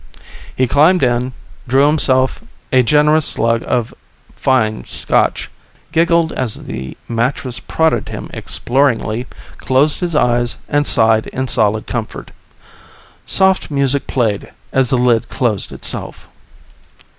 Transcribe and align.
He 0.55 0.65
climbed 0.67 1.03
in, 1.03 1.31
drew 1.67 1.85
himself 1.85 2.43
a 2.73 2.81
generous 2.81 3.27
slug 3.27 3.63
of 3.67 3.93
fine 4.35 4.83
Scotch, 4.85 5.47
giggled 5.91 6.31
as 6.31 6.55
the 6.63 6.97
mattress 7.07 7.59
prodded 7.59 8.09
him 8.09 8.27
exploringly, 8.33 9.27
closed 9.59 9.99
his 9.99 10.15
eyes 10.15 10.57
and 10.67 10.87
sighed 10.87 11.27
in 11.27 11.47
solid 11.47 11.85
comfort. 11.85 12.31
Soft 13.27 13.69
music 13.69 14.07
played 14.07 14.51
as 14.73 14.89
the 14.89 14.97
lid 14.97 15.29
closed 15.29 15.71
itself. 15.71 16.27